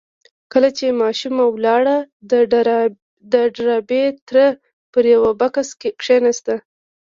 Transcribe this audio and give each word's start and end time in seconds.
کله 0.51 0.69
چې 0.77 0.97
ماشومه 1.01 1.43
ولاړه 1.49 1.97
د 3.33 3.33
ډاربي 3.57 4.03
تره 4.27 4.47
پر 4.91 5.03
يوه 5.13 5.31
بکس 5.39 5.69
کېناست. 6.03 6.47